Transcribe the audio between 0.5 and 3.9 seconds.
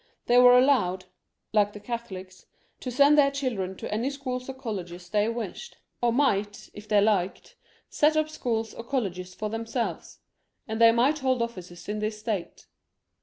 allowed— ^like the Catholics— ^to send their children